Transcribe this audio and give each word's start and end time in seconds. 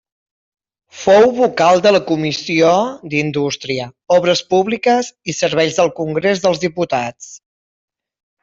Fou 1.01 1.25
vocal 1.39 1.83
de 1.87 1.91
la 1.95 1.99
Comissió 2.11 2.71
d'Indústria, 3.13 3.87
Obres 4.17 4.41
Publiques 4.55 5.13
i 5.35 5.39
Serveis 5.43 5.79
del 5.83 5.95
Congrés 6.03 6.43
dels 6.47 6.65
Diputats. 6.69 7.33